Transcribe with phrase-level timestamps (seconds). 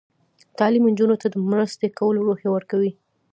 [0.57, 2.91] تعلیم نجونو ته د مرستې کولو روحیه ورکوي.